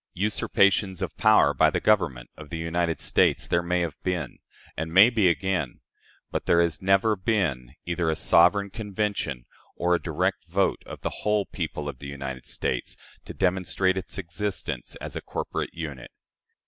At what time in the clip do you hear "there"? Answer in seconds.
3.45-3.61, 6.47-6.59